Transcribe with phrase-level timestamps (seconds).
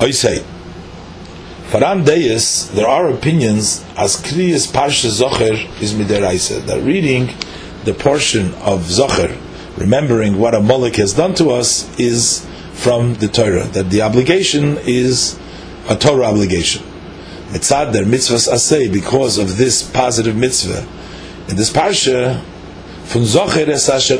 [0.00, 0.44] I say,
[1.70, 7.34] Faran Deis, there are opinions as Kriyas Parsha Zocher is Mideraisa, that reading
[7.84, 9.36] the portion of Zocher,
[9.76, 14.78] remembering what a Amalek has done to us, is from the Torah, that the obligation
[14.86, 15.36] is
[15.88, 16.84] a Torah obligation.
[17.48, 20.86] Mitzad der mitzvahs asay, because of this positive mitzvah.
[21.48, 22.40] In this parsha,
[23.06, 24.18] from Zocher es asher.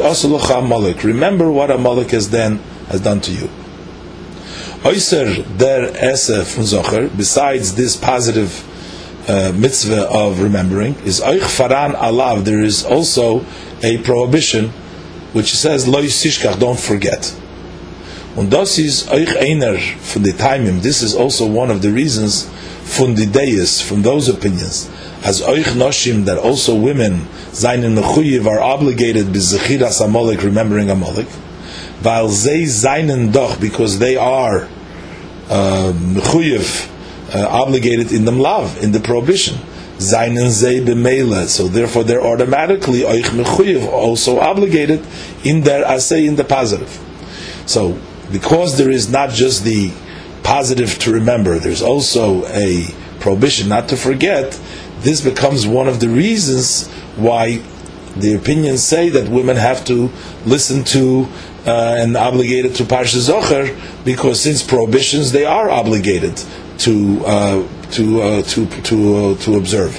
[1.07, 2.57] Remember what Amalek has then
[2.89, 3.49] has done to you.
[4.85, 8.65] Oyser der esse from Zocher, besides this positive
[9.29, 12.45] uh, mitzvah of remembering, is oich faran alav.
[12.45, 13.45] There is also
[13.83, 14.69] a prohibition
[15.33, 17.35] which says lo yisishkach, don't forget.
[18.37, 20.81] Und das ist euch einer von the timing.
[20.81, 22.49] This is also one of the reasons
[22.85, 24.89] from the deis, from those opinions,
[25.25, 31.27] as euch noshim that also women seinen mechuyev are obligated bezechiras amalek, remembering amalek,
[32.03, 34.69] because they are
[35.49, 36.89] mechuyev
[37.35, 39.59] uh, obligated in the love in the prohibition.
[39.99, 45.05] Zainen ze b'meila, so therefore they're automatically euch mechuyev also obligated
[45.45, 47.01] in their asay in the positive.
[47.67, 47.99] So
[48.31, 49.91] because there is not just the
[50.43, 51.59] positive to remember.
[51.59, 52.87] There's also a
[53.21, 54.59] prohibition not to forget.
[55.01, 57.63] This becomes one of the reasons why
[58.17, 60.11] the opinions say that women have to
[60.47, 61.29] listen to
[61.69, 66.35] uh, and obligated to Parsha Zocher because since prohibitions they are obligated
[66.79, 69.93] to uh, to uh, to to uh, to observe,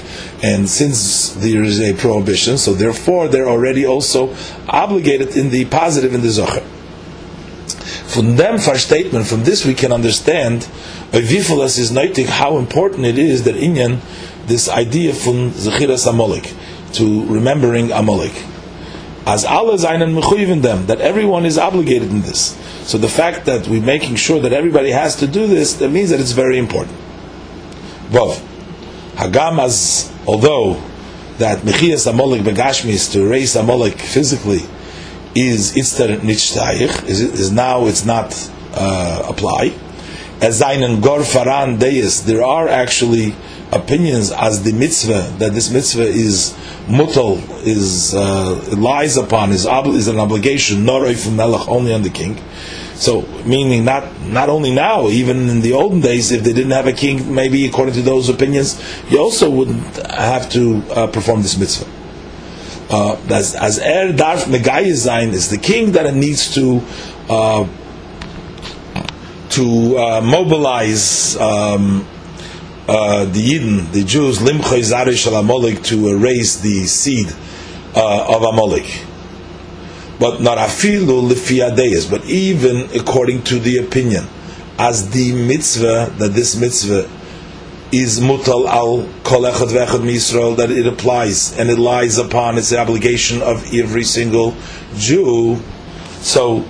[0.43, 4.35] and since there is a prohibition, so therefore they're already also
[4.67, 6.63] obligated in the positive in the Zocher.
[8.09, 10.67] From them statement, from this we can understand
[11.11, 13.99] Oivifulas is noting how important it is that Inyan,
[14.47, 16.51] this idea from Zechiras Amalek,
[16.93, 18.33] to remembering Amalek.
[19.29, 22.57] As Allah Zainan Mechuyiv them, that everyone is obligated in this.
[22.89, 26.09] So the fact that we're making sure that everybody has to do this, that means
[26.09, 26.97] that it's very important.
[28.09, 28.43] Vav.
[29.13, 30.81] Hagam as, although
[31.37, 34.61] that Mechias Begashmi is to erase Amalek physically,
[35.35, 38.33] is itzter nishtayich, is, is now it's not
[38.73, 39.65] uh, apply.
[40.41, 43.35] As zainen gor faran deis, there are actually
[43.71, 46.53] opinions as the mitzvah that this mitzvah is
[46.87, 52.09] mutal is uh, lies upon is ob- is an obligation not melech only on the
[52.09, 52.41] king.
[52.95, 56.87] So meaning not not only now, even in the olden days, if they didn't have
[56.87, 61.57] a king, maybe according to those opinions, you also wouldn't have to uh, perform this
[61.57, 61.89] mitzvah
[62.89, 66.81] uh, as, as Er Darf Megayizain is the king that it needs to
[67.29, 67.67] uh,
[69.49, 72.07] to uh, mobilize um,
[72.89, 77.27] uh, the Yidden, the Jews, Limchoy Zarish Amalek, to erase the seed
[77.95, 79.05] uh, of Amalek.
[80.19, 84.25] But not afilu lifiadeis, but even according to the opinion,
[84.79, 87.07] as the mitzvah, that this mitzvah
[87.91, 92.73] is mutal al kol echad vechad misrael that it applies and it lies upon its
[92.73, 94.55] obligation of every single
[94.95, 95.57] Jew.
[96.21, 96.65] So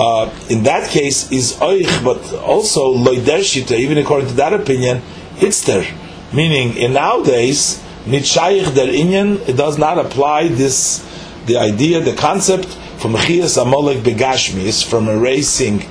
[0.00, 3.78] uh, in that case is oich, but also loider shita.
[3.78, 5.02] Even according to that opinion,
[5.42, 5.86] it's there.
[6.32, 11.04] Meaning in nowadays nitshayich der inyan it does not apply this
[11.46, 12.66] the idea the concept
[12.98, 15.82] from mechias amalek begashmi is from erasing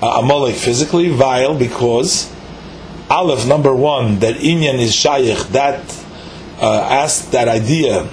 [0.00, 2.32] uh, amalek physically vile because
[3.12, 5.84] Aleph, number one, that Inyan is Shaykh, that
[6.58, 8.08] uh, asked that idea,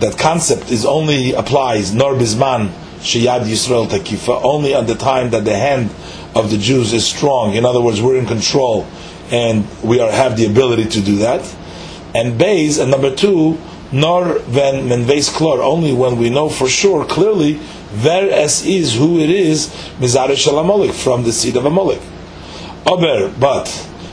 [0.00, 5.44] that concept is only applies, nor bisman, Shiyad Yisrael Takifa, only at the time that
[5.44, 5.90] the hand
[6.34, 7.54] of the Jews is strong.
[7.54, 8.84] In other words, we're in control
[9.32, 11.42] and we are, have the ability to do that.
[12.14, 13.58] And Bays, and number two,
[13.90, 17.54] nor when menveis klor, only when we know for sure, clearly,
[17.92, 22.00] ver es is who it is, mizare shalamolik, from the seed of Amalek.
[22.86, 23.66] Aber, but,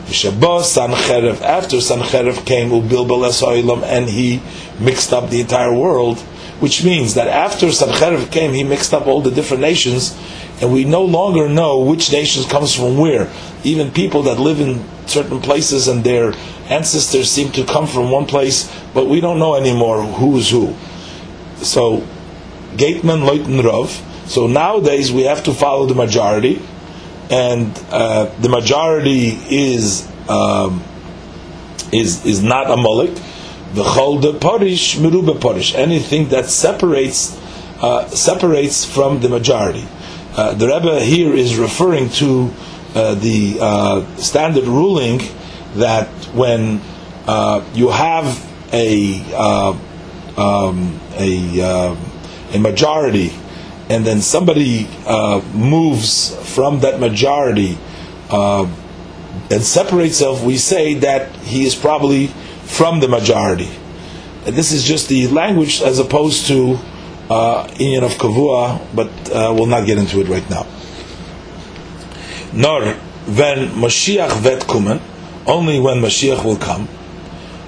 [0.08, 4.42] Sancherev, after Sancherev came Ubilbal and he
[4.80, 6.20] mixed up the entire world,
[6.60, 10.18] which means that after Sancherev came, he mixed up all the different nations,
[10.62, 13.30] and we no longer know which nations comes from where.
[13.64, 16.34] Even people that live in certain places and their
[16.70, 20.76] ancestors seem to come from one place, but we don't know anymore who's who.
[21.58, 22.08] So,
[22.76, 24.06] Gateman Leuten Rov.
[24.30, 26.62] So nowadays we have to follow the majority,
[27.32, 30.84] and uh, the majority is um,
[31.92, 33.16] is is not a mullik.
[33.74, 35.74] The chol de parish merube parish.
[35.74, 37.36] Anything that separates
[37.82, 39.86] uh, separates from the majority.
[40.36, 42.54] Uh, the Rebbe here is referring to
[42.96, 45.22] uh, the uh, standard ruling
[45.76, 46.82] that when
[47.28, 48.26] uh, you have
[48.74, 49.22] a
[50.36, 51.96] um, a
[52.54, 53.32] a majority
[53.90, 57.78] and then somebody uh, moves from that majority
[58.30, 58.64] uh,
[59.50, 63.70] and separates himself, we say that he is probably from the majority.
[64.46, 66.78] And this is just the language as opposed to
[67.32, 70.68] uh, of Kavua, but uh, we'll not get into it right now.
[72.54, 75.02] Nor when Mashiach vet kumen,
[75.46, 76.88] only when Mashiach will come,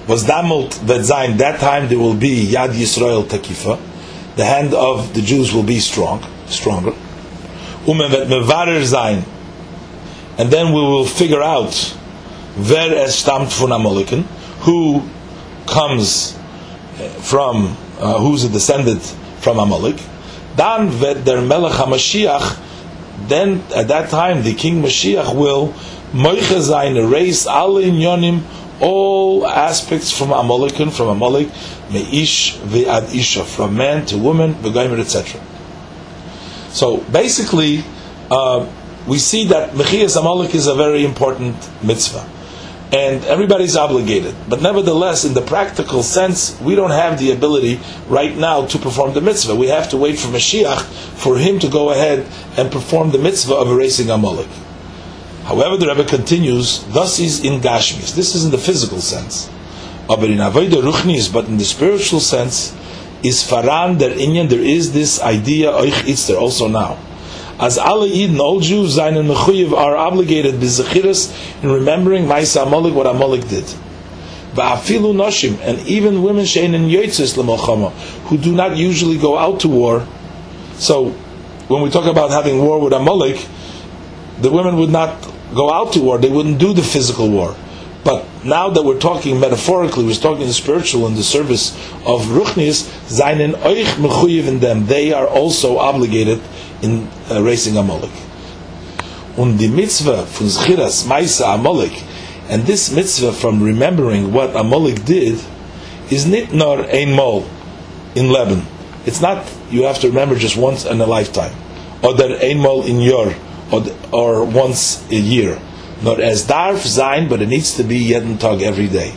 [0.08, 3.80] was damult vet zain, that time there will be Yad Yisrael Takifa,
[4.36, 6.92] the hand of the Jews will be strong, stronger.
[7.86, 9.24] Umen vet mevarer zain,
[10.38, 11.96] and then we will figure out
[12.56, 14.22] wer es stammt von Amalekin,
[14.64, 15.02] who
[15.66, 16.38] comes
[17.20, 19.02] from, uh, who's a descendant
[19.40, 19.96] from Amalek.
[20.56, 22.58] Dan vet der Melech HaMashiach,
[23.28, 25.68] then at that time the King Mashiach will
[26.12, 28.42] moiche sein, erase alle inyonim,
[28.80, 31.48] all aspects from Amalekin, from Amalek,
[31.88, 35.40] meish ve'ad isha, from man to woman, v'gaimer, etc.
[36.70, 37.84] So basically,
[38.30, 38.66] uh,
[39.06, 42.28] we see that Mechias Amalek is a very important mitzvah.
[42.92, 44.34] And everybody's obligated.
[44.50, 49.14] But nevertheless, in the practical sense, we don't have the ability right now to perform
[49.14, 49.54] the mitzvah.
[49.54, 50.82] We have to wait for Mashiach
[51.16, 52.26] for him to go ahead
[52.58, 54.50] and perform the mitzvah of erasing Amalek.
[55.44, 58.12] However, the Rebbe continues, thus is in Gashmis.
[58.14, 59.48] This is in the physical sense.
[60.06, 62.74] But in the spiritual sense,
[63.24, 66.98] is Faran der Inyan, there is this idea, also now
[67.62, 71.30] as alle Eden, all Jews, seinen Mechuyev are obligated b'zechiras
[71.62, 73.64] in remembering Maisa Amalek, what Amalek did.
[74.54, 77.92] Va'afilu noshim, and even women shein in yotzes l'molchama,
[78.26, 80.04] who do not usually go out to war.
[80.74, 81.10] So,
[81.68, 83.46] when we talk about having war with Amalek,
[84.40, 85.22] the women would not
[85.54, 87.54] go out to war, they wouldn't do the physical war.
[88.44, 91.70] Now that we're talking metaphorically, we're talking the spiritual in the service
[92.04, 96.40] of Ruchnis, seinen euch mechuyev in them, they are also obligated
[96.82, 98.10] in uh, racing Amalek.
[99.36, 102.02] Und die Mitzvah von Zchiras Maisa Amalek,
[102.48, 105.40] and this mitzvah from remembering what Amalek did,
[106.10, 107.48] is not nor ein mol
[108.16, 108.66] in Lebanon.
[109.06, 111.54] It's not you have to remember just once in a lifetime,
[112.02, 113.34] or that ein mol in your,
[113.70, 115.60] or, or once a year.
[116.02, 119.14] Not as darf sein, but it needs to be jeden tag every day.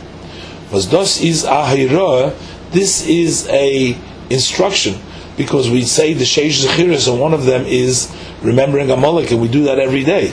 [0.72, 2.34] Was das is a
[2.70, 3.96] this is a
[4.30, 5.00] instruction
[5.36, 8.12] because we say the Sheish Zechiris, and one of them is
[8.42, 10.32] remembering Amalek, and we do that every day.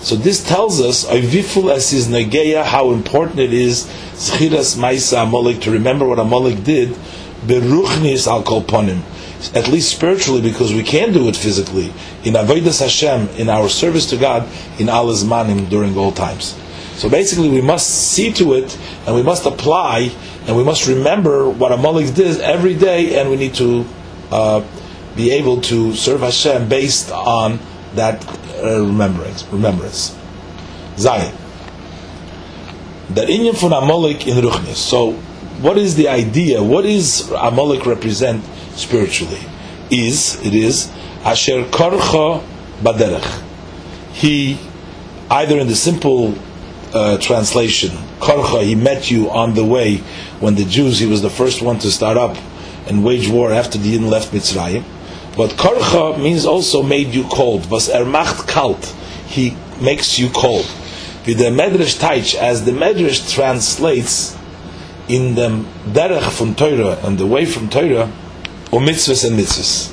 [0.00, 5.60] So this tells us, Ayviful as is Negeya, how important it is, Zechiras Maisa Amalek,
[5.62, 6.90] to remember what Amalek did,
[7.46, 9.02] Beruchnis al Kolponim.
[9.54, 11.86] At least spiritually, because we can do it physically.
[12.24, 14.46] In Avodas Hashem, in our service to God,
[14.78, 16.56] in Allah's manim during all times.
[16.96, 18.76] So basically, we must see to it,
[19.06, 20.12] and we must apply,
[20.46, 23.86] and we must remember what Amalek did every day, and we need to
[24.30, 24.62] uh,
[25.16, 27.58] be able to serve Hashem based on
[27.94, 28.24] that
[28.62, 29.44] uh, remembrance.
[29.44, 30.14] Remembrance.
[30.98, 31.34] Zion.
[33.10, 34.76] That inyan from Amalek in Ruchnis.
[34.76, 35.12] So,
[35.62, 36.62] what is the idea?
[36.62, 39.40] What is Amalek represent spiritually?
[39.90, 40.90] Is it is
[41.24, 42.42] Asher Korcha
[42.82, 43.42] Baderech.
[44.12, 44.58] He
[45.30, 46.34] either in the simple
[46.94, 47.90] uh, translation,
[48.20, 49.98] Korcha, he met you on the way
[50.40, 52.36] when the Jews, he was the first one to start up
[52.86, 54.82] and wage war after the Yidden left Mitzrayim.
[55.36, 57.70] But Korcha means also made you cold.
[57.70, 58.84] Was er macht kalt.
[59.26, 60.64] He makes you cold.
[61.26, 64.36] With the Medrash Taich, as the Medrash translates
[65.06, 68.10] in the Derech from Torah and the way from Torah,
[68.70, 69.92] or mitzvahs and mitzvahs.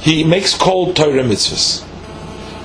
[0.00, 1.84] He makes cold Torah mitzvahs.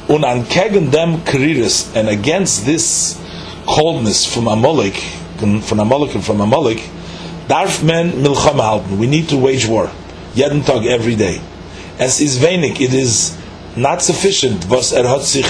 [0.10, 3.20] Un an kegen dem kriris, and against this
[3.66, 4.96] coldness from Amalek,
[5.38, 6.82] from Amalek and from Amalek,
[7.48, 8.98] Darf men milchama halten.
[8.98, 9.92] We need to wage war.
[10.34, 11.40] Jeden Tag, every day.
[12.00, 13.38] As is wenig, it is
[13.76, 15.46] not sufficient, was er hat sich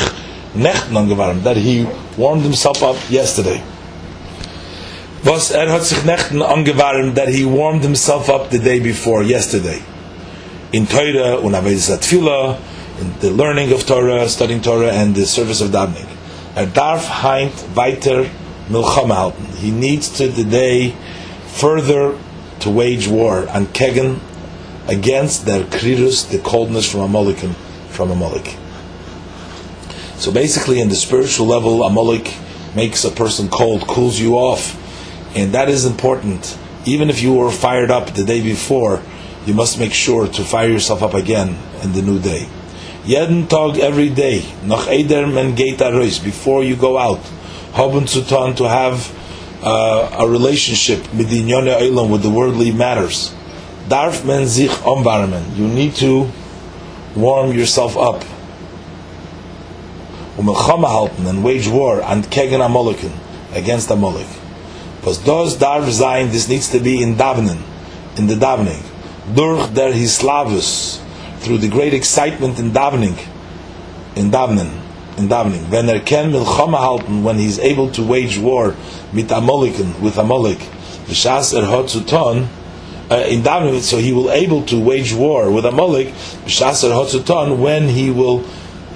[0.53, 1.87] nechten angewarmt, that he
[2.17, 3.63] warmed himself up yesterday.
[5.25, 9.81] Was er hat sich nechten angewarmt, that he warmed himself up the day before, yesterday.
[10.71, 12.59] In Torah, und Avedis Atfila,
[13.01, 16.05] in the learning of Torah, studying Torah, and the service of davening.
[16.55, 18.29] Er darf heint weiter
[18.69, 19.47] milchama halten.
[19.57, 20.93] He needs to the day
[21.47, 22.15] further
[22.59, 24.19] to wage war on Kegen
[24.87, 27.39] against their krirus, the coldness from Amalek
[27.89, 28.55] from Amalek.
[30.17, 32.31] So basically, in the spiritual level, Amalek
[32.75, 34.84] makes a person cold, cools you off,
[35.35, 36.57] and that is important.
[36.85, 39.01] Even if you were fired up the day before,
[39.45, 42.47] you must make sure to fire yourself up again in the new day.
[43.05, 45.77] Jeden Tag every day, noch eder men geht
[46.23, 47.21] before you go out,
[47.73, 49.11] haben zu tun to have
[49.63, 53.33] uh, a relationship with the worldly matters.
[53.87, 55.55] Darf men sich umwarmen.
[55.55, 56.31] You need to
[57.15, 58.23] warm yourself up.
[60.37, 63.11] umelchama halten and wage war and kegen Amalekin
[63.53, 64.27] against Amalek.
[65.05, 67.61] Because those darv zayin, this needs to be in davening,
[68.17, 68.81] in the davening.
[69.35, 70.99] Durch der hislavus,
[71.41, 73.15] through the great excitement in davening,
[74.15, 74.71] in davening,
[75.19, 75.69] in davening.
[75.69, 78.75] When er ken milchama halten, when he's able to wage war
[79.13, 80.57] mit Amalekin, with Amalek,
[81.05, 82.47] v'shas er hotzuton,
[83.11, 87.59] uh, in davening, so he will able to wage war with Amalek, v'shas er hotzuton,
[87.59, 88.39] when he will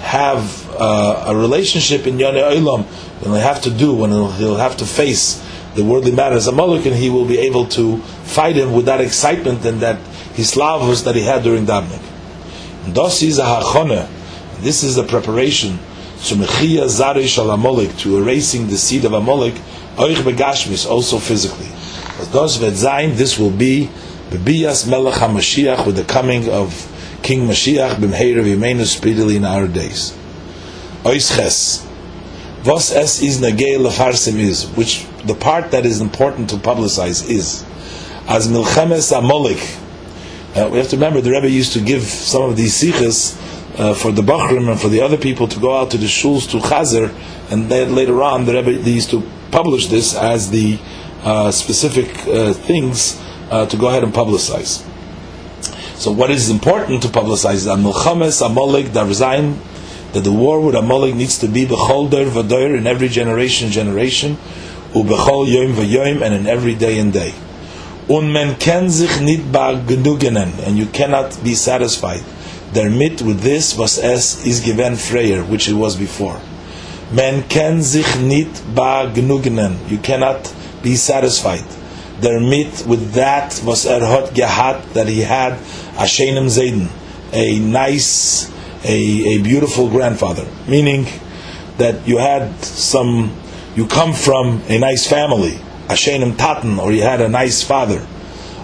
[0.00, 2.82] have uh, a relationship in Yonei Olam,
[3.22, 6.52] when he'll have to do, when he'll, he'll have to face the worldly matters a
[6.52, 9.98] Moloch, and he will be able to fight him with that excitement and that
[10.34, 12.02] his hislavus that he had during davening.
[12.92, 14.08] Das is a.
[14.60, 15.78] This is the preparation
[16.24, 19.54] to mechia zarish al Amalek, to erasing the seed of Amalek,
[19.96, 21.68] oich begashmis, also physically.
[22.18, 23.88] Wird sein, this will be
[24.28, 26.86] bebias melech HaMashiach, with the coming of
[27.22, 30.12] King Mashiach, b'mheir v'yimeinu speedily in our days.
[31.04, 31.89] Ois ches.
[32.64, 37.64] Was es is nagei lefarsim is, which the part that is important to publicize is,
[38.28, 39.78] as milchemes amolik.
[40.54, 43.38] Uh, we have to remember the Rebbe used to give some of these sikhs
[43.78, 46.50] uh, for the Bachrim and for the other people to go out to the shuls
[46.50, 47.14] to Chazer,
[47.50, 50.78] and then later on the Rebbe used to publish this as the
[51.22, 53.18] uh, specific uh, things
[53.50, 54.86] uh, to go ahead and publicize.
[55.96, 59.56] So what is important to publicize is Milchemes Amolik Darzain
[60.12, 64.36] that the war with Amalek needs to be b'chol der v'doir in every generation generation,
[64.92, 67.32] u'b'chol yom v'yom and in every day and day.
[68.08, 72.24] Un men ken sich nit genugenen and you cannot be satisfied.
[72.74, 76.40] Der mit with this was es is given freyer, which it was before.
[77.12, 79.76] Men ken sich nit genugenen.
[79.88, 80.52] You cannot
[80.82, 81.64] be satisfied.
[82.20, 85.52] Der mit with that was er hot gehat that he had
[85.96, 86.88] a sheinem zayden,
[87.32, 88.50] a nice
[88.84, 91.06] a, a beautiful grandfather, meaning
[91.78, 93.34] that you had some,
[93.74, 95.58] you come from a nice family,
[95.88, 98.06] Ashenim Tatan, or you had a nice father,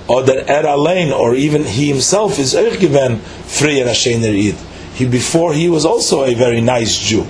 [0.08, 4.54] or that Er Alain, or even he himself is Ergiven Freyer Ashener Id.
[4.94, 7.26] He before he was also a very nice Jew.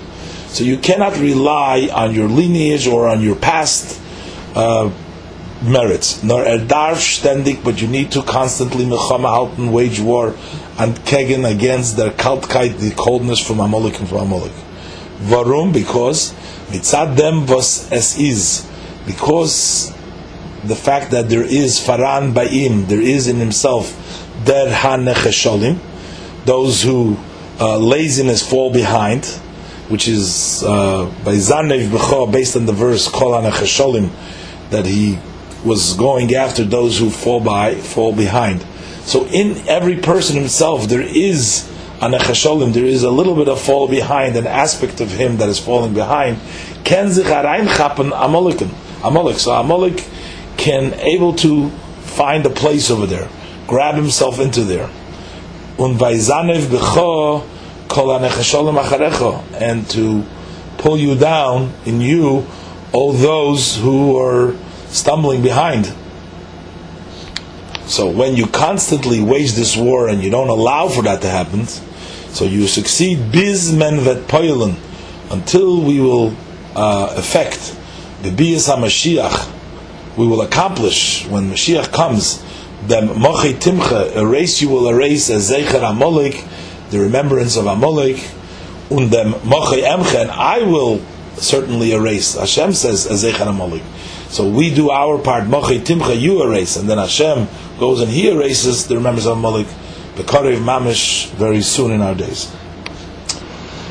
[0.48, 4.00] So you cannot rely on your lineage or on your past
[4.54, 4.90] uh,
[5.62, 6.22] merits.
[6.22, 10.34] Nor erdarf ständig, but you need to constantly milchama halten, wage war,
[10.78, 14.52] and kegen against their kaltkeit, the coldness from Amalek and from Amalek.
[15.20, 16.32] Varum, because
[16.68, 18.68] mitzad them was as is,
[19.06, 19.92] because
[20.64, 23.94] the fact that there is faran ba'im, there is in himself
[24.44, 25.78] der hanechesholim,
[26.44, 27.16] those who
[27.58, 29.25] uh, laziness fall behind,
[29.88, 34.10] which is uh, by Zanev based on the verse Kol hanechesholim,
[34.70, 35.18] that he
[35.64, 38.64] was going after those who fall by, fall behind.
[39.04, 41.70] So in every person himself, there is
[42.00, 45.58] anachasholim, there is a little bit of fall behind, an aspect of him that is
[45.58, 46.38] falling behind.
[46.84, 49.38] Ken zicharaim chapen amolik.
[49.38, 50.04] So amolik
[50.56, 53.28] can able to find a place over there,
[53.66, 54.90] grab himself into there.
[55.78, 57.42] Kol
[58.18, 60.25] acharecho, and to
[60.78, 62.46] pull you down in you,
[62.92, 64.54] all those who are
[64.96, 65.92] stumbling behind.
[67.86, 71.66] So when you constantly wage this war and you don't allow for that to happen,
[71.66, 74.76] so you succeed bizmen vet poilen
[75.30, 76.34] until we will
[76.74, 77.76] uh, effect
[78.22, 79.52] the bias Mashiach.
[80.16, 82.42] We will accomplish when Mashiach comes.
[82.88, 86.42] The mochi timcha erase you will erase as zecher amolik,
[86.90, 88.18] the remembrance of amolik,
[88.90, 91.00] und dem mochi emcha, and I will
[91.36, 92.34] certainly erase.
[92.34, 93.82] Hashem says as zecher amolik.
[94.28, 98.28] So we do our part, Mochi Timcha, you erase, and then Hashem goes and he
[98.28, 99.66] erases the remembrance of Malik,
[100.16, 102.52] Bekarev Mamish, very soon in our days.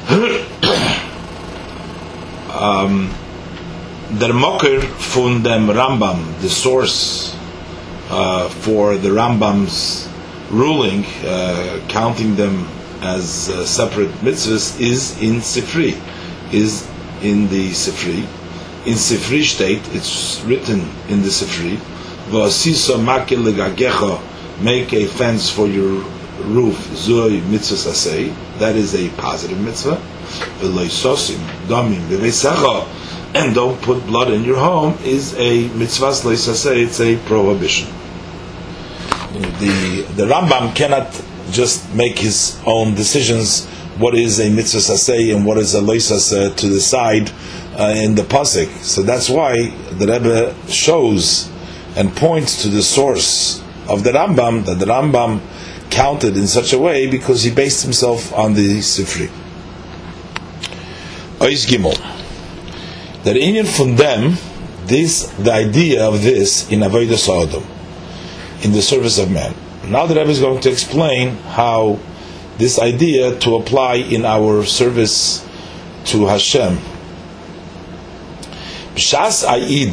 [2.54, 3.12] um,
[4.20, 7.36] der Mocker von dem Rambam, the source
[8.10, 10.10] uh, for the Rambam's
[10.52, 12.68] ruling, uh, counting them
[13.02, 16.00] as uh, separate mitzvahs, is in Sifri,
[16.54, 16.88] is
[17.22, 18.28] in the Sifri
[18.86, 21.78] in Sifri state, it's written in the Sifri,
[22.30, 24.22] V'asisa makil legagecha,
[24.62, 26.04] make a fence for your
[26.44, 30.00] roof, zoi mitzvah asay, that is a positive mitzvah,
[30.60, 32.86] damim, v'vesacha,
[33.36, 37.88] and don't put blood in your home, is a mitzvah loisasay, it's a prohibition.
[39.34, 43.66] The, the Rambam cannot just make his own decisions
[43.98, 47.32] what is a mitzvah saseh and what is a loisaseh to decide
[47.76, 48.70] uh, in the pasuk.
[48.82, 51.50] So that's why the Rebbe shows
[51.96, 55.42] and points to the source of the Rambam that the Rambam
[55.90, 59.30] counted in such a way because he based himself on the Sifri.
[61.40, 61.96] Ois Gimel.
[63.24, 64.38] That Inyan from them,
[64.86, 67.64] this the idea of this in Avodah Sodom,
[68.64, 69.54] in the service of man.
[69.88, 72.00] Now the Rebbe is going to explain how
[72.58, 75.46] this idea to apply in our service
[76.06, 76.78] to Hashem.
[78.96, 79.92] B'shas Aid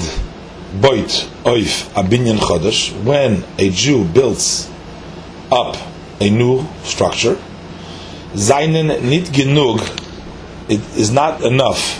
[0.80, 4.70] Boit Oif Abinyan Chodesh, when a Jew builds
[5.50, 5.76] up
[6.20, 7.36] a new structure,
[8.34, 9.80] Zainen nit genug,
[10.68, 11.98] it is not enough.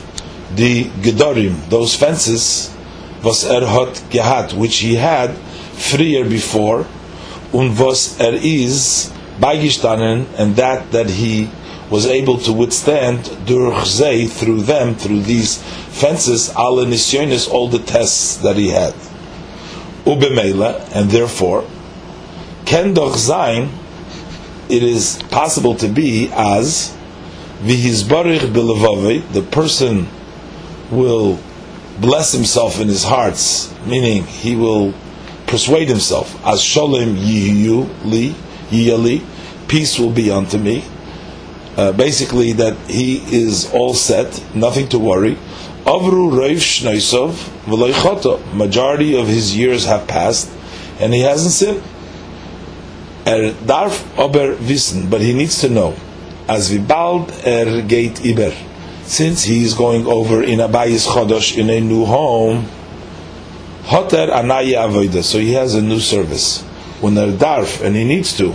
[0.54, 2.72] The Gedorim, those fences,
[3.24, 5.36] was er hat gehat, which he had
[5.74, 6.86] freer before,
[7.52, 11.50] und was er is beigestanden, and that that he
[11.92, 17.78] was able to withstand durch ze through them through these fences alle nisyonis all the
[17.78, 18.94] tests that he had.
[20.06, 21.64] Ubemela and therefore
[22.64, 22.96] ken
[24.70, 26.96] it is possible to be as
[27.60, 30.08] vihizbarich belevave the person
[30.90, 31.38] will
[32.00, 34.94] bless himself in his hearts meaning he will
[35.46, 38.34] persuade himself as shalom yiyu li
[38.70, 39.22] yiyali
[39.68, 40.82] peace will be unto me
[41.76, 45.36] uh, basically that he is all set, nothing to worry.
[45.84, 47.32] Avru Shnaisov
[47.64, 48.40] V'loichoto.
[48.54, 50.50] Majority of his years have passed,
[51.00, 51.82] and he hasn't sinned.
[53.26, 55.94] Er darf aber wissen, but he needs to know,
[56.48, 58.52] as vibald er gate iber,
[59.04, 62.66] since he is going over in a bayis chodosh in a new home,
[63.84, 66.62] hoter anayi avoida, so he has a new service.
[67.00, 68.54] When er darf, and he needs to,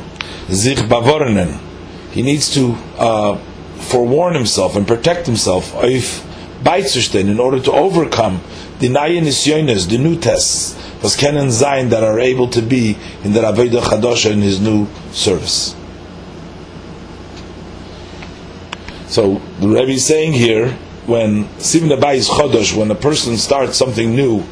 [0.50, 1.60] zich bavornen,
[2.18, 3.38] he needs to uh,
[3.78, 6.26] forewarn himself and protect himself if
[7.14, 8.42] in order to overcome
[8.80, 13.34] the Nayan Nisyonis, the new tests, was Kenan Zayin that are able to be in
[13.34, 15.76] the Avodah Chadosha in his new service.
[19.10, 20.72] So the Rebbe is saying here,
[21.06, 24.44] when Sivin is Chodosh, when a person starts something new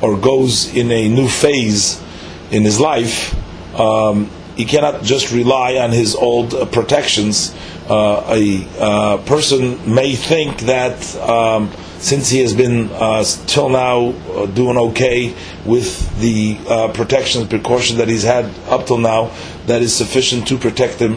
[0.00, 2.02] or goes in a new phase
[2.50, 3.32] in his life,
[3.78, 7.54] um, he cannot just rely on his old uh, protections.
[7.88, 14.08] Uh, a uh, person may think that um, since he has been uh, till now
[14.10, 15.34] uh, doing okay
[15.64, 19.30] with the uh, protections, precautions that he's had up till now,
[19.66, 21.14] that is sufficient to protect him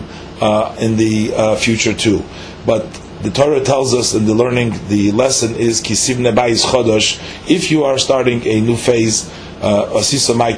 [0.80, 2.24] in the future too.
[2.66, 2.84] But
[3.22, 7.20] the Torah tells us in the learning, the lesson is kisiv nebayis chodosh.
[7.50, 10.04] If you are starting a new phase, uh,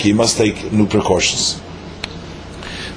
[0.04, 1.62] you must take new precautions.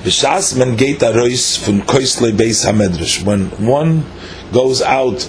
[0.04, 3.22] B'shas men geit arois fun koisle beis hamedrash.
[3.22, 4.04] When one
[4.50, 5.20] goes out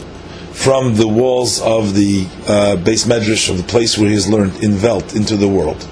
[0.54, 4.64] from the walls of the uh, base medrash of the place where he has learned
[4.64, 5.88] in Welt into the world.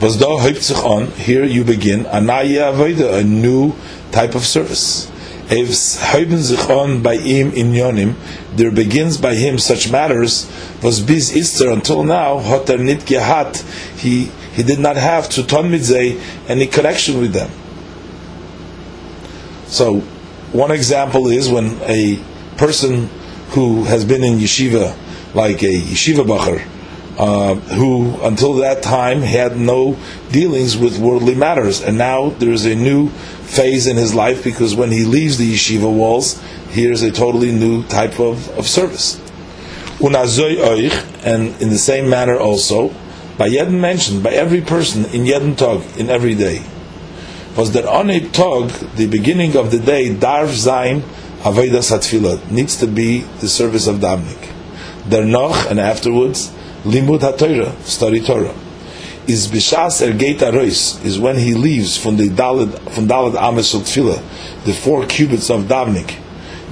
[0.00, 3.74] Was da sich on, here you begin, anaya avoida, a new
[4.10, 5.06] type of service.
[5.48, 8.14] Evs heuben sich on by im inyonim,
[8.56, 10.50] there begins by him such matters,
[10.82, 13.62] was bis ister until now, hot er nit gehat,
[13.98, 14.24] he,
[14.54, 17.50] he did not have to ton mitzay any connection with them.
[19.72, 20.00] So,
[20.52, 22.22] one example is when a
[22.58, 23.08] person
[23.52, 24.94] who has been in yeshiva,
[25.34, 26.68] like a yeshiva bacher,
[27.18, 29.96] uh, who until that time had no
[30.30, 34.90] dealings with worldly matters, and now there's a new phase in his life because when
[34.90, 39.18] he leaves the yeshiva walls, here's a totally new type of, of service.
[41.24, 42.90] And in the same manner also,
[43.38, 46.62] by Yedin mentioned, by every person in Yedin Tog, in every day
[47.56, 51.00] was that on a tog, the beginning of the day, darv zayin
[51.42, 54.48] avodas hatfila needs to be the service of damnik.
[55.26, 56.50] noch and afterwards
[56.84, 58.54] limud haTorah, study Torah.
[59.26, 63.72] Is bishas er gate arois is when he leaves from the dalad from dalad ames
[63.72, 66.18] tefillah, the four cubits of davnik,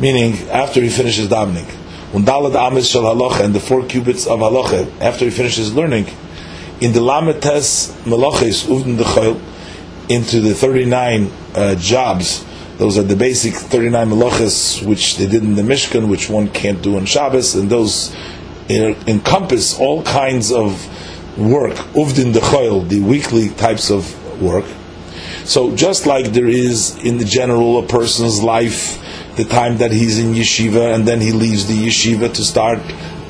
[0.00, 1.70] meaning after he finishes davnik.
[2.12, 6.06] When dalad ames halacha and the four cubits of halacha after he finishes learning,
[6.80, 9.04] in the lametes meloches uvden the
[10.10, 12.44] into the 39 uh, jobs.
[12.76, 16.82] Those are the basic 39 melachas which they did in the Mishkan, which one can't
[16.82, 18.14] do on Shabbos, and those
[18.68, 20.86] encompass all kinds of
[21.38, 24.64] work, uvdin dechoil, the weekly types of work.
[25.44, 28.98] So just like there is in the general a person's life,
[29.36, 32.78] the time that he's in yeshiva and then he leaves the yeshiva to start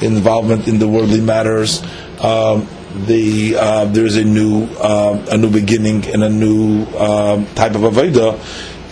[0.03, 1.83] involvement in the worldly matters.
[2.21, 2.69] Um,
[3.07, 7.83] the uh, there's a new uh, a new beginning and a new uh, type of
[7.83, 8.39] avodah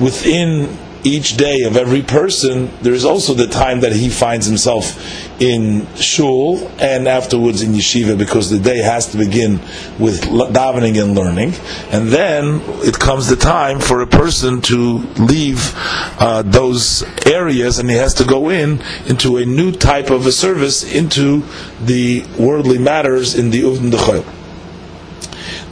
[0.01, 0.69] within
[1.05, 4.99] each day of every person, there is also the time that he finds himself
[5.41, 9.53] in shul and afterwards in yeshiva because the day has to begin
[9.99, 11.53] with davening and learning.
[11.91, 15.73] And then it comes the time for a person to leave
[16.21, 20.33] uh, those areas and he has to go in into a new type of a
[20.33, 21.43] service into
[21.81, 24.38] the worldly matters in the Uvn Dechoil.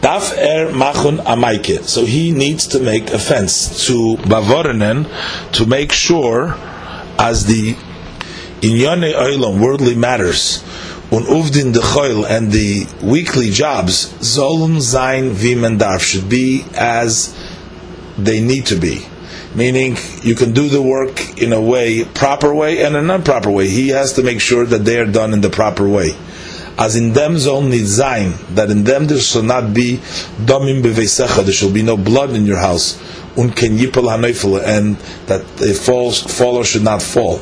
[0.00, 1.82] Daf er machun amaike.
[1.84, 5.06] So he needs to make a fence to Bavorenen
[5.52, 6.54] to make sure
[7.18, 7.74] as the
[8.60, 10.62] inyane oilam, worldly matters,
[11.10, 17.34] un uvdin dechoil and the weekly jobs, zolum zain vim and darf should be as
[18.18, 19.06] they need to be.
[19.54, 23.68] Meaning, you can do the work in a way, proper way, and an improper way.
[23.68, 26.10] He has to make sure that they are done in the proper way
[26.78, 29.96] as in them zone need zain, that in them there shall not be
[30.44, 32.96] domim beveisecha, there shall be no blood in your house,
[33.36, 37.38] unken yipel hanoifel, and that a falls, faller should not fall,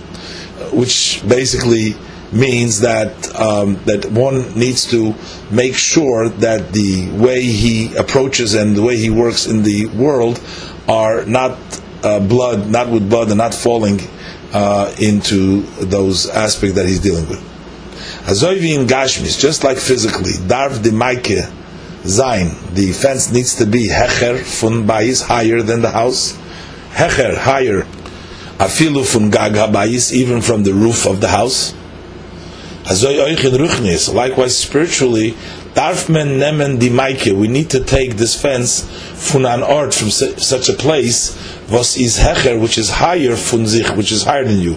[0.73, 1.95] which basically
[2.33, 5.15] means that um, that one needs to
[5.51, 10.41] make sure that the way he approaches and the way he works in the world
[10.89, 11.59] are not
[12.03, 14.01] uh, blood, not with blood, and not falling
[14.53, 17.54] uh, into those aspects that he's dealing with.
[18.25, 21.51] Azoivi in Gashmis, just like physically, Darv de Maike
[22.07, 26.33] Zain, the fence needs to be Hecher fun Bayis, higher than the house.
[26.93, 27.83] Hecher, higher.
[28.57, 31.75] Afilu fun Gag Habayis, even from the roof of the house.
[32.85, 35.35] Azoy Oichin Ruchnis, likewise spiritually,
[35.75, 38.83] Darf men nemen di Maike, we need to take this fence
[39.15, 41.37] fun an art from such a place,
[41.69, 44.75] was is Hecher, which is higher fun sich, which is higher than you.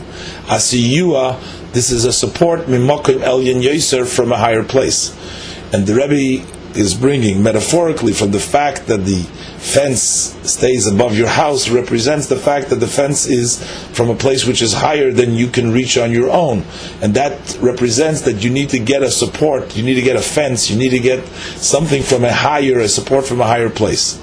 [0.48, 1.36] Asiyua,
[1.78, 5.16] this is a support mimokim elyon yoser from a higher place,
[5.72, 6.44] and the Rebbe
[6.76, 9.22] is bringing metaphorically from the fact that the
[9.60, 13.64] fence stays above your house represents the fact that the fence is
[13.94, 16.66] from a place which is higher than you can reach on your own,
[17.04, 20.22] and that represents that you need to get a support, you need to get a
[20.22, 21.24] fence, you need to get
[21.58, 24.20] something from a higher, a support from a higher place.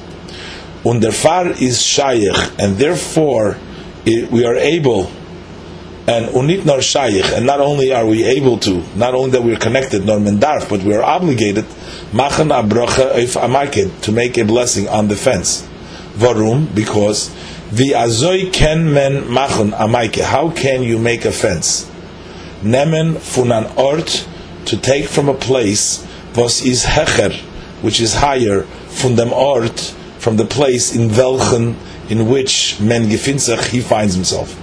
[0.85, 3.57] Und der Far is shayich, and therefore
[4.05, 5.09] it, we are able
[6.07, 9.57] and unit nor shayich, and not only are we able to, not only that we're
[9.57, 11.65] connected, nor mendarf, but we're obligated,
[12.13, 15.67] machan abrocha if amarked, to make a blessing on the fence.
[16.15, 17.35] Varum, because
[17.73, 20.21] the azoy ken men machon amaike.
[20.21, 21.91] How can you make a fence?
[22.63, 24.29] Nemen funan ort,
[24.67, 27.35] to take from a place, was is hecher,
[27.83, 31.77] which is higher, from dem ort, from the place in welchen,
[32.09, 34.61] in which men gefinzach, he finds himself.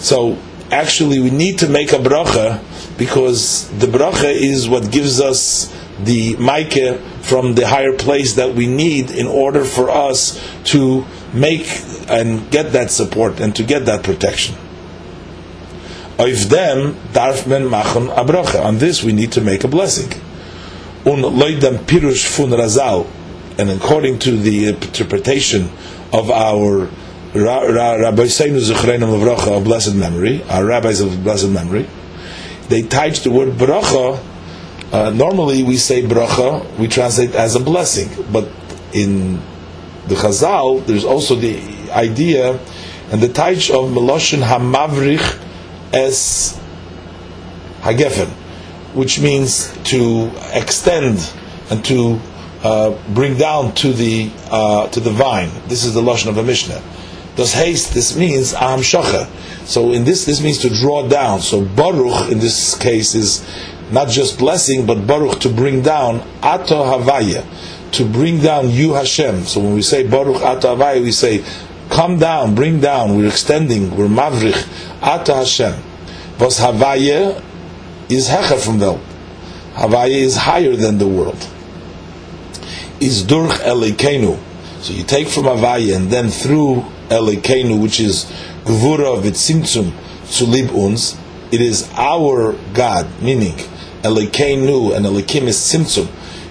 [0.00, 0.38] So,
[0.70, 2.62] actually we need to make a bracha
[2.96, 8.66] because the bracha is what gives us the maike from the higher place that we
[8.66, 11.66] need in order for us to make
[12.08, 14.54] and get that support and to get that protection.
[16.18, 18.64] Of them, darf men machen bracha.
[18.64, 20.12] On this we need to make a blessing.
[21.06, 23.06] Un loidam pirush fun razal,
[23.58, 25.70] and according to the interpretation
[26.12, 26.90] of our
[27.34, 31.86] Rabbi Seinu Zuchreinu Levracha of blessed memory, our rabbis of blessed memory,
[32.68, 34.24] they touch the word bracha.
[34.92, 38.48] Uh, normally we say bracha, we translate as a blessing, but
[38.92, 39.36] in
[40.08, 41.60] the Chazal, there's also the
[41.92, 42.58] idea
[43.12, 45.38] and the taich of Meloshin Hamavrich
[45.92, 46.58] as
[47.82, 48.28] Hagefen,
[48.94, 51.32] which means to extend
[51.70, 52.20] and to
[52.62, 55.50] uh, bring down to the uh, to the vine.
[55.68, 56.82] This is the lashon of a Mishnah.
[57.36, 57.94] Does haste?
[57.94, 59.26] This means am shocha.
[59.66, 61.40] So in this, this means to draw down.
[61.40, 63.46] So baruch in this case is
[63.90, 67.44] not just blessing, but baruch to bring down ato havaya,
[67.92, 69.44] to bring down you Hashem.
[69.44, 71.44] So when we say baruch ato havaya, we say
[71.88, 73.16] come down, bring down.
[73.16, 73.96] We're extending.
[73.96, 74.66] We're mavrich
[75.02, 75.74] ato Hashem.
[76.38, 77.42] Was havaya
[78.08, 78.98] is hecher from the
[79.74, 81.46] Havaya is higher than the world.
[83.00, 84.38] Is durch elikenu.
[84.80, 88.24] So you take from Havaya and then through Elikenu, which is
[88.64, 89.90] Gvura Vitzimtzum
[90.24, 91.18] Tzulib Uns,
[91.52, 93.52] it is our God, meaning
[94.02, 96.08] Elikenu and Elikim is Tzimtzum,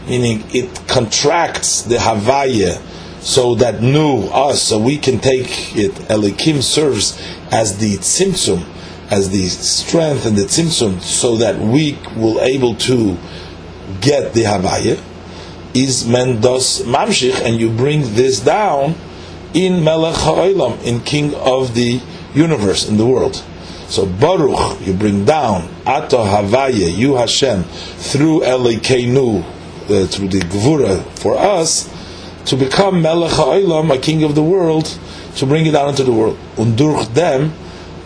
[0.07, 2.79] meaning it contracts the Havaya
[3.19, 5.91] so that nu, us, so we can take it.
[6.09, 7.19] Elikim serves
[7.51, 8.63] as the Tzimtzum,
[9.09, 13.17] as the strength and the Tzimtzum, so that we will able to
[14.01, 15.03] get the Havaya.
[15.73, 18.95] Is mendos mamshich, and you bring this down
[19.53, 22.01] in Melech Ha'olam, in King of the
[22.33, 23.43] universe, in the world.
[23.87, 31.03] So Baruch, you bring down Ato Havaye, you Hashem, through Elikenu, uh, through the Gvura
[31.19, 31.89] for us,
[32.45, 34.97] to become Melech Ha'olam, a King of the world,
[35.35, 36.37] to bring it down into the world.
[36.57, 37.53] Und durch them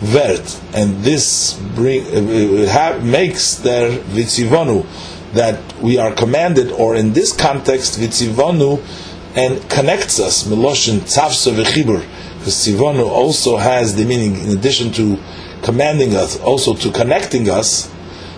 [0.00, 4.84] wird, and this bring uh, uh makes their vitzivonu
[5.32, 8.82] that we are commanded, or in this context, vitzivonu,
[9.36, 12.00] and connects us, miloshin tzavsa v'chibur,
[12.38, 15.18] because tzivonu also has the meaning, in addition to
[15.62, 17.90] commanding us, also to connecting us,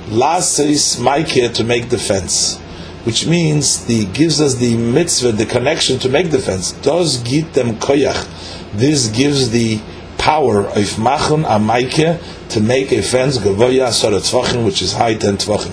[0.09, 2.59] lasis maike to make defense
[3.07, 6.73] which means the gives us the mitzvah, the connection to make defense.
[6.73, 8.27] Does git them koyach.
[8.73, 9.79] This gives the
[10.27, 15.37] power of machon amaike to make a fence gavoya sora tvachim, which is high ten
[15.37, 15.71] tvachim.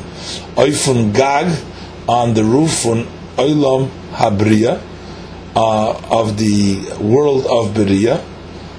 [0.54, 1.48] Oifun gag
[2.08, 3.06] on the roof on
[3.38, 4.80] oilam habriya
[5.56, 8.24] uh, of the world of Beria,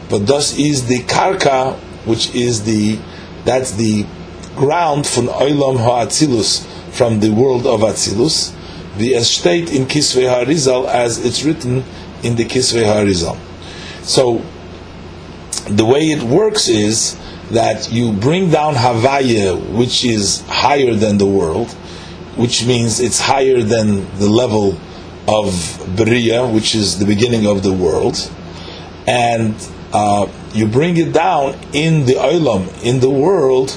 [0.09, 1.75] but thus is the karka,
[2.07, 2.97] which is the
[3.45, 4.07] that's the
[4.55, 8.55] ground from oilam ha'atzilus from the world of Atzilus,
[8.97, 11.83] the estate in Kisvei Harizal as it's written
[12.23, 13.37] in the Kisvei Harizal.
[14.05, 14.41] So
[15.68, 17.18] the way it works is
[17.50, 21.70] that you bring down Havaya, which is higher than the world,
[22.37, 24.72] which means it's higher than the level
[25.27, 25.53] of
[25.96, 28.31] Beria, which is the beginning of the world,
[29.07, 29.55] and
[29.92, 33.70] uh, you bring it down in the Olam, in the world,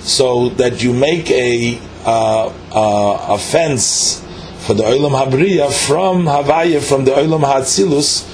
[0.00, 4.20] so that you make a uh, uh, a fence
[4.66, 8.24] for the Olam Habriya from Havaya, from the Olam Hatzilus,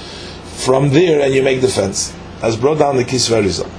[0.65, 2.13] from there, and you make the fence.
[2.41, 3.69] As brought down the Kisvei Harizal.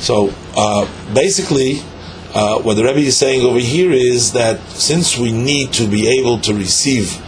[0.00, 1.80] So uh, basically,
[2.34, 6.08] uh, what the Rebbe is saying over here is that since we need to be
[6.18, 7.22] able to receive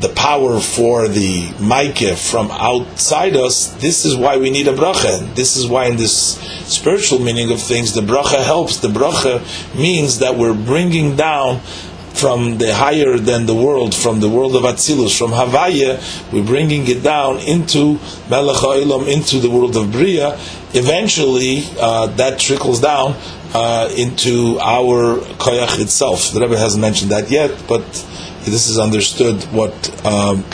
[0.00, 5.34] the power for the Maike from outside us, this is why we need a bracha.
[5.34, 8.78] This is why in this spiritual meaning of things, the bracha helps.
[8.78, 9.40] The bracha
[9.74, 11.60] means that we're bringing down
[12.16, 16.00] from the higher than the world, from the world of Atzilus, from Havaya,
[16.32, 17.98] we're bringing it down into
[18.30, 20.38] Melech HaOlam, into the world of Bria.
[20.72, 23.14] Eventually, uh, that trickles down
[23.52, 26.32] uh, into our Koyach itself.
[26.32, 27.84] The Rebbe hasn't mentioned that yet, but
[28.44, 29.74] this is understood what
[30.06, 30.44] um,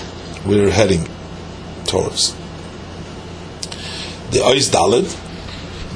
[0.45, 1.09] we're heading
[1.87, 2.35] towards.
[4.33, 5.07] The Ois Dalid,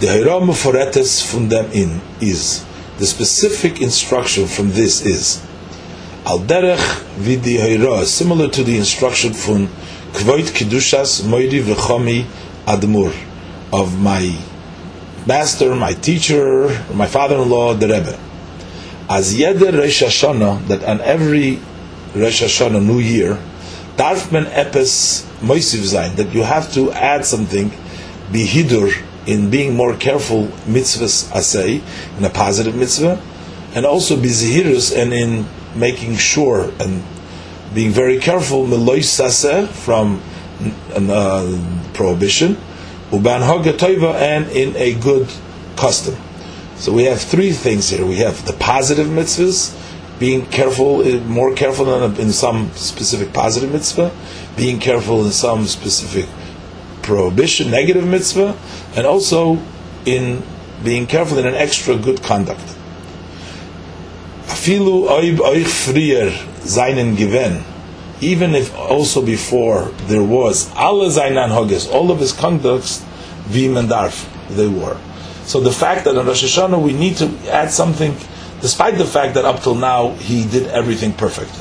[0.00, 2.64] the Hiram Foretes from them in is
[2.98, 5.45] the specific instruction from this is
[6.26, 9.68] Al derech vidi Hira, similar to the instruction from
[10.10, 12.24] Kvoit Kedushas Moiri V'chomi
[12.66, 13.14] Admur
[13.72, 14.36] of my
[15.24, 18.18] master, my teacher, my father-in-law, the Rebbe.
[19.08, 21.60] As Yeder Rosh Hashanah, that on every
[22.16, 23.38] Rosh Hashanah, New Year,
[23.96, 27.70] darf man epes moisiv sein, that you have to add something,
[28.32, 28.90] bihidur,
[29.28, 31.80] in being more careful, mitzvahs asay,
[32.18, 33.22] in a positive mitzvah,
[33.76, 37.02] and also bizihirus, and in making sure and
[37.74, 40.22] being very careful, from
[40.94, 42.56] uh, prohibition,
[43.10, 43.42] uban
[43.76, 45.28] toiva, and in a good
[45.76, 46.16] custom.
[46.76, 48.04] So we have three things here.
[48.04, 49.74] We have the positive mitzvahs,
[50.18, 54.10] being careful, uh, more careful in some specific positive mitzvah,
[54.56, 56.26] being careful in some specific
[57.02, 58.56] prohibition, negative mitzvah,
[58.96, 59.58] and also
[60.04, 60.42] in
[60.84, 62.76] being careful in an extra good conduct.
[64.66, 66.32] Afilu oib oich frier
[66.64, 67.62] seinen gewen,
[68.20, 73.04] even if also before there was alle seinen hoges, all of his conducts,
[73.46, 74.96] wie man darf, they were.
[75.44, 78.16] So the fact that on Rosh Hashanah we need to add something
[78.60, 81.54] despite the fact that up till now he did everything perfect.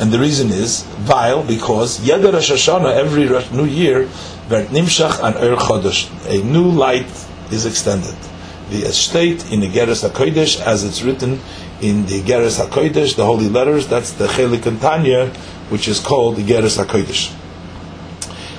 [0.00, 4.04] And the reason is, vile, because Yeder Rosh Hashanah, every new year,
[4.48, 7.10] Vert Nimshach an Er Chodesh, a new light
[7.52, 8.16] is extended.
[8.70, 11.40] The estate in the Geras HaKodesh, as it's written
[11.80, 15.30] in the Geras HaKodesh, the holy letters, that's the Chelik and Tanya,
[15.70, 17.34] which is called the Geras HaKodesh.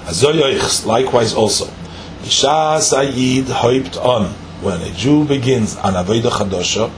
[0.05, 1.67] Azoyoichs, likewise also.
[2.23, 6.91] Isha Sayyid hoiped on, when a Jew begins an Avodah Chadosha,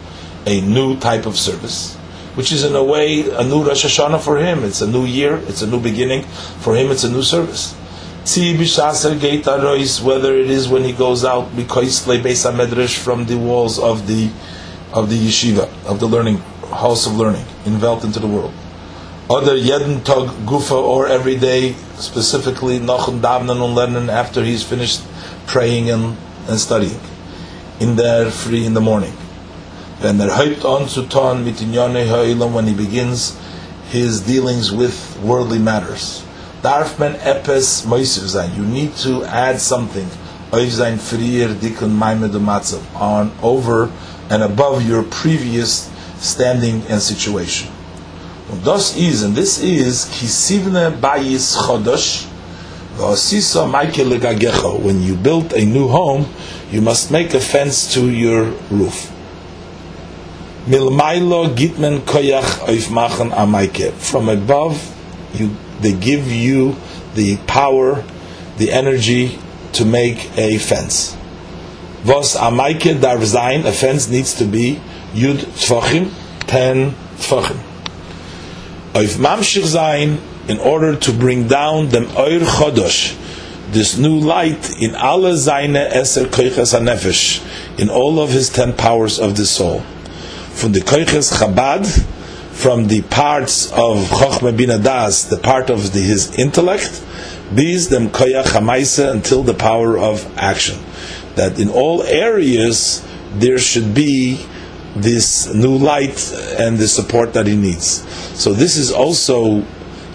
[0.45, 1.95] a new type of service,
[2.35, 4.63] which is in a way a new Rosh Hashanah for him.
[4.63, 6.23] It's a new year, it's a new beginning.
[6.61, 7.75] For him, it's a new service.
[8.23, 8.37] Whether
[10.37, 14.29] it is when he goes out because from the walls of the
[14.93, 16.37] of the yeshiva of the learning
[16.69, 18.53] house of learning enveloped into the world,
[19.29, 25.01] other yedin tog gufa or every day specifically nachum davnan and lernen after he's finished
[25.47, 26.99] praying and, and studying
[27.79, 29.13] in there free in the morning
[30.01, 33.37] then er hyped on to ton mitinyane ha'ilam when he begins
[33.91, 36.23] his dealings with worldly matters.
[36.63, 38.55] Darfman epes moisiv zayin.
[38.57, 40.07] You need to add something.
[40.51, 42.33] Oiv zayin frier dikun maimed
[42.95, 43.91] on over
[44.31, 47.69] and above your previous standing and situation.
[48.49, 48.65] Und
[48.97, 52.27] is, and this is, kisivne bayis chodosh,
[54.83, 56.25] When you build a new home,
[56.69, 59.11] you must make a fence to your roof.
[60.67, 63.91] Milmailo gitmen koyach oifmachen amaike.
[63.93, 64.77] From above,
[65.33, 66.75] you, they give you
[67.15, 68.03] the power,
[68.57, 69.39] the energy
[69.73, 71.17] to make a fence.
[72.03, 74.81] Vos amaike dar zayin, a needs to be
[75.13, 76.11] yud tfachim,
[76.47, 77.57] ten tfachim.
[78.93, 83.15] Oif mamshich zayin, in order to bring down the oir chodosh,
[83.71, 89.19] this new light in alle seine eser koiches hanefesh, in all of his ten powers
[89.19, 89.81] of the soul.
[90.51, 91.85] From the koiches Chabad,
[92.51, 97.01] from the parts of Chochmah Bin Das, the part of the, his intellect,
[97.51, 100.77] these them koyach hamaisa until the power of action.
[101.41, 104.45] That in all areas there should be
[104.95, 108.05] this new light and the support that he needs.
[108.39, 109.65] So this is also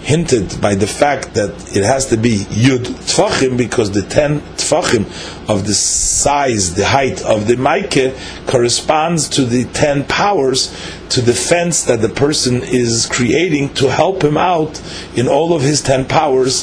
[0.03, 2.37] hinted by the fact that it has to be
[2.67, 5.03] yud tfachim because the ten tfachim
[5.49, 8.15] of the size, the height of the maike
[8.47, 10.73] corresponds to the ten powers
[11.09, 14.81] to the fence that the person is creating to help him out
[15.15, 16.55] in all of his ten powers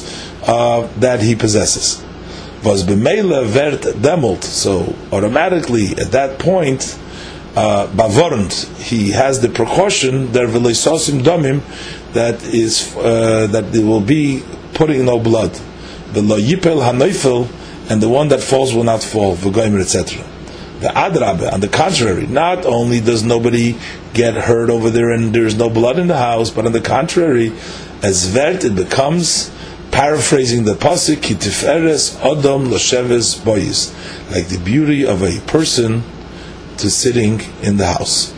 [0.46, 2.03] uh, that he possesses.
[2.64, 6.98] Was b'meila vert demult, so automatically at that point
[7.54, 7.86] uh,
[8.78, 11.60] he has the precaution there v'leisosim domim
[12.14, 15.52] that is uh, that there will be putting no blood.
[16.14, 17.50] The lo yipel hanoifel
[17.90, 19.36] and the one that falls will not fall.
[19.36, 20.24] V'goimer etc.
[20.80, 23.76] The adrabe, on the contrary, not only does nobody
[24.14, 27.52] get hurt over there and there's no blood in the house, but on the contrary,
[28.02, 29.50] as vert it becomes
[29.94, 33.94] paraphrasing the pasuk kitiferes odom losheves boyis,
[34.32, 36.02] like the beauty of a person
[36.76, 38.34] to sitting in the house.